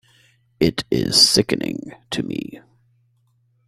It's 0.59 0.83
sickening 1.21 1.93
to 2.09 2.23
me. 2.23 2.59